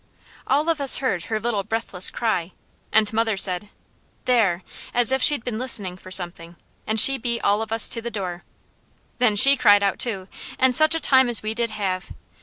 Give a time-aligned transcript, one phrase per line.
[0.47, 2.53] All of us heard her little breathless cry,
[2.91, 3.69] and mother said,
[4.25, 4.63] "There!"
[4.95, 6.55] as if she'd been listening for something,
[6.87, 8.43] and she beat all of us to the door.
[9.19, 10.27] Then she cried out too,
[10.57, 12.09] and such a time as we did have.